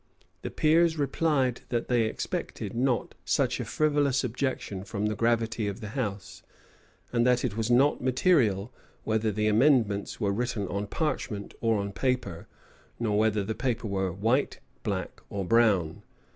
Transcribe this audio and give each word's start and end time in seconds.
The 0.41 0.49
peers 0.49 0.97
replied 0.97 1.61
that 1.69 1.87
they 1.87 2.05
expected 2.05 2.73
not 2.73 3.13
such 3.23 3.59
a 3.59 3.65
frivolous 3.65 4.23
objection 4.23 4.83
from 4.83 5.05
the 5.05 5.15
gravity 5.15 5.67
of 5.67 5.79
the 5.79 5.89
house; 5.89 6.41
and 7.13 7.23
that 7.27 7.45
it 7.45 7.55
was 7.55 7.69
not 7.69 8.01
material, 8.01 8.71
whether 9.03 9.31
the 9.31 9.45
amendments 9.47 10.19
were 10.19 10.31
written 10.33 10.67
on 10.69 10.87
parchment 10.87 11.53
or 11.61 11.77
on 11.79 11.91
paper, 11.93 12.47
nor 12.99 13.15
whether 13.19 13.43
the 13.43 13.53
paper 13.53 13.85
were 13.87 14.11
white, 14.11 14.59
black, 14.81 15.21
or 15.29 15.45
brown. 15.45 16.01